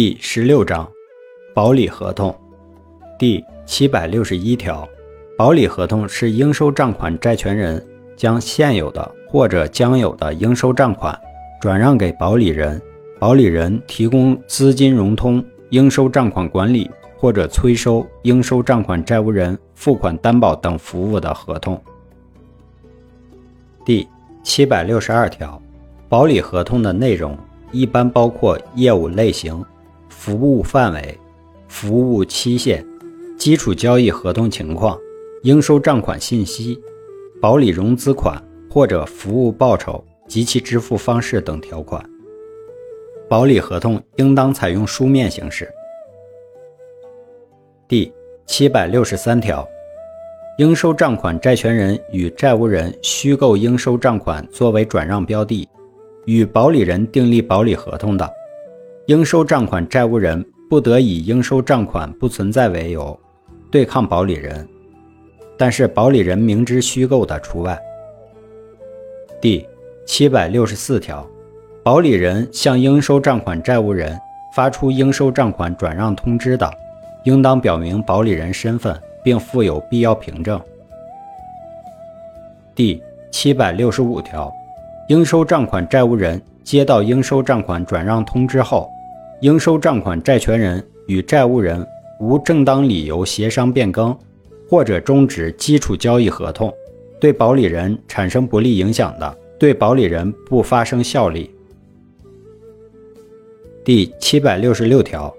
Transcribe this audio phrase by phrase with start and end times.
[0.00, 0.88] 第十六章
[1.52, 2.32] 保理合同
[3.18, 4.88] 第七百六十一条，
[5.36, 7.84] 保理合同是应收账款债权人
[8.16, 11.20] 将现有的或者将有的应收账款
[11.60, 12.80] 转让给保理人，
[13.18, 21.76] 保理人提供资金融通、应收账款管理或者催收应收账款债务人付款担保等服务的合同。
[23.84, 24.06] 第
[24.44, 25.60] 七百六十二条，
[26.08, 27.36] 保理合同的内容
[27.72, 29.60] 一般包括业务类型。
[30.18, 31.16] 服务范围、
[31.68, 32.84] 服务期限、
[33.38, 34.98] 基础交易合同情况、
[35.44, 36.76] 应收账款信息、
[37.40, 42.04] 保理融资款或者服务报酬及其支付方式等条款。
[43.28, 45.70] 保理合同应当采用书面形式。
[47.86, 48.12] 第
[48.44, 49.66] 七百六十三条，
[50.58, 55.66] 应收账款债权人与债务人虚构应收账款作为转让标的，
[56.24, 58.28] 与保理人订立保理合同的。
[59.08, 63.18] 应收账款债务人不得以应收账款不存在为由
[63.70, 64.68] 对抗保理人，
[65.56, 67.78] 但是保理人明知虚构的除外。
[69.40, 69.66] 第
[70.04, 71.26] 七百六十四条，
[71.82, 74.14] 保理人向应收账款债务人
[74.54, 76.70] 发出应收账款转让通知的，
[77.24, 78.94] 应当表明保理人身份，
[79.24, 80.60] 并附有必要凭证。
[82.74, 84.52] 第七百六十五条，
[85.08, 88.86] 应收账款债务人接到应收账款转让通知后，
[89.40, 91.86] 应收账款债权人与债务人
[92.18, 94.16] 无正当理由协商变更
[94.68, 96.74] 或者终止基础交易合同，
[97.20, 101.50] 对保理人产生不利影响的，对保理人不发生效力。
[103.84, 105.32] 第七百六十六条，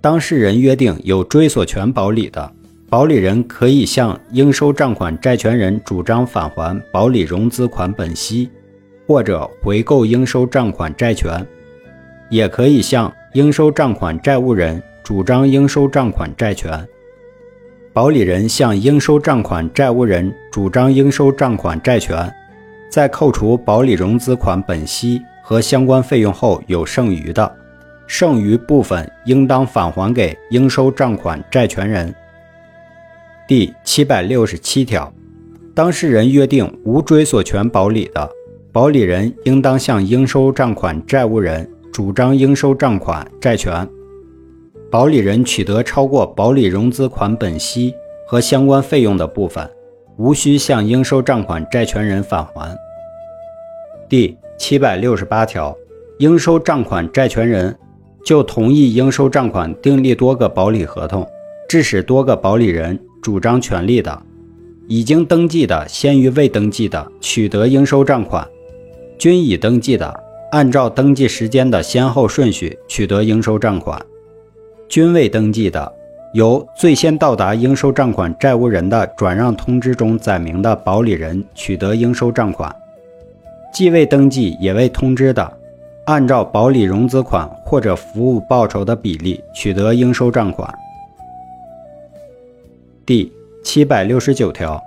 [0.00, 2.52] 当事人约定有追索权保理的，
[2.90, 8.50] 保理人可以向应收账款债权人主张返还保理融资款本息，
[9.06, 11.46] 或者回购应收账款债权，
[12.28, 13.10] 也可以向。
[13.34, 16.86] 应收账款债务人主张应收账款债权，
[17.92, 22.32] 保理人向应收账款债务人主张应收账款债权，
[22.88, 27.52] 在扣除保理融资款本息和相关费用后有剩余的，
[28.06, 32.14] 剩余部分应当返还给应收账款债权人。
[33.48, 35.12] 第七百六十七条，
[35.74, 38.30] 当事人约定无追索权保理的，
[38.70, 41.68] 保理人应当向应收账款债务人。
[41.94, 43.88] 主张应收账款债权，
[44.90, 47.94] 保理人取得超过保理融资款本息
[48.26, 49.70] 和相关费用的部分，
[50.16, 52.76] 无需向应收账款债权人返还。
[54.08, 55.72] 第七百六十八条，
[56.18, 57.78] 应收账款债权人
[58.24, 61.24] 就同意应收账款订立多个保理合同，
[61.68, 64.20] 致使多个保理人主张权利的，
[64.88, 68.44] 已经登记的先于未登记的取得应收账款，
[69.16, 70.23] 均已登记的。
[70.54, 74.00] 按照登记时间的先后顺序取得应收账款，
[74.88, 75.92] 均未登记的，
[76.32, 82.70] 由最先到达应收账款债务人的转让通知中载明的保理人取得应收账款；
[83.72, 85.58] 既未登记也未通知的，
[86.06, 90.72] 按照保理融资款或者服务报酬的比例取得应收账款。
[93.04, 93.32] 第
[93.64, 94.80] 七百六十九条，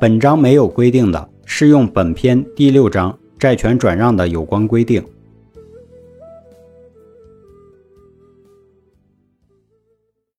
[0.00, 3.16] 本章没有规定的，适用本篇第六章。
[3.42, 5.04] 债权转让的有关规定。